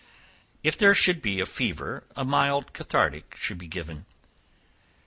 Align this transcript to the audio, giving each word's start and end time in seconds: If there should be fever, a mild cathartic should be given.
If 0.63 0.79
there 0.79 0.95
should 0.95 1.21
be 1.21 1.45
fever, 1.45 2.05
a 2.15 2.25
mild 2.25 2.73
cathartic 2.73 3.35
should 3.37 3.59
be 3.59 3.67
given. 3.67 4.07